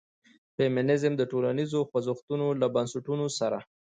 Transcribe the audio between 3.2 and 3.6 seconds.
سره